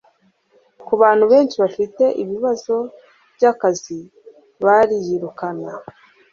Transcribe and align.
Kubantu 0.87 1.23
benshi 1.31 1.55
bafite 1.63 2.03
ibibazo 2.21 2.75
byakazi 3.35 3.97
bariyukana 4.63 5.71